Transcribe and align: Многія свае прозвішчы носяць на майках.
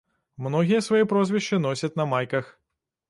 Многія 0.45 0.79
свае 0.87 1.01
прозвішчы 1.11 1.61
носяць 1.67 1.93
на 2.01 2.11
майках. 2.15 2.53